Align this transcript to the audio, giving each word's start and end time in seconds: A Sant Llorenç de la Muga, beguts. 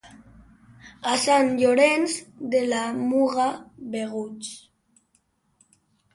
A 1.11 1.17
Sant 1.25 1.51
Llorenç 1.59 2.15
de 2.55 2.63
la 2.73 2.81
Muga, 3.03 3.47
beguts. 3.99 4.51